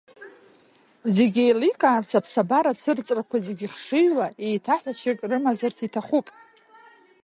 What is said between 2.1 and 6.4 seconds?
аԥсабаратә цәырҵрақәа зегь хшыҩла еиҭаҳәашьак рымазарц иҭахуп.